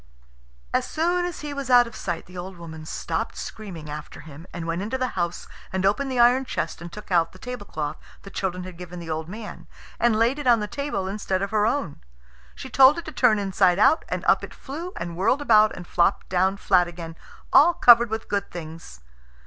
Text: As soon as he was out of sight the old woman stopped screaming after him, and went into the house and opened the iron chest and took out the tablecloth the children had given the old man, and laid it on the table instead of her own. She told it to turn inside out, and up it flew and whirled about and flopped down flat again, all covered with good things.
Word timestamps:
As 0.73 0.85
soon 0.87 1.25
as 1.25 1.41
he 1.41 1.53
was 1.53 1.69
out 1.69 1.85
of 1.85 1.95
sight 1.95 2.25
the 2.25 2.35
old 2.35 2.57
woman 2.57 2.87
stopped 2.87 3.37
screaming 3.37 3.87
after 3.87 4.21
him, 4.21 4.47
and 4.51 4.65
went 4.65 4.81
into 4.81 4.97
the 4.97 5.09
house 5.09 5.47
and 5.71 5.85
opened 5.85 6.11
the 6.11 6.17
iron 6.19 6.43
chest 6.43 6.81
and 6.81 6.91
took 6.91 7.11
out 7.11 7.33
the 7.33 7.37
tablecloth 7.37 7.97
the 8.23 8.31
children 8.31 8.63
had 8.63 8.77
given 8.79 8.97
the 8.97 9.11
old 9.11 9.29
man, 9.29 9.67
and 9.99 10.17
laid 10.17 10.39
it 10.39 10.47
on 10.47 10.59
the 10.59 10.65
table 10.65 11.07
instead 11.07 11.43
of 11.43 11.51
her 11.51 11.67
own. 11.67 12.01
She 12.55 12.67
told 12.67 12.97
it 12.97 13.05
to 13.05 13.11
turn 13.11 13.37
inside 13.37 13.77
out, 13.77 14.03
and 14.09 14.25
up 14.25 14.43
it 14.43 14.55
flew 14.55 14.91
and 14.95 15.15
whirled 15.15 15.39
about 15.39 15.71
and 15.75 15.85
flopped 15.85 16.29
down 16.29 16.57
flat 16.57 16.87
again, 16.87 17.15
all 17.53 17.75
covered 17.75 18.09
with 18.09 18.27
good 18.27 18.49
things. 18.49 19.01